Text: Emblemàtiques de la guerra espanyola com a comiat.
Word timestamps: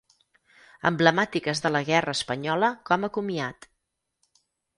Emblemàtiques 0.89 1.61
de 1.65 1.71
la 1.75 1.81
guerra 1.89 2.15
espanyola 2.19 2.71
com 2.91 3.07
a 3.07 3.11
comiat. 3.19 3.71